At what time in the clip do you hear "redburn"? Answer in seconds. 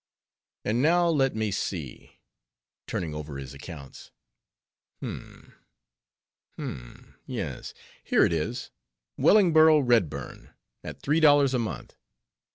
9.81-10.55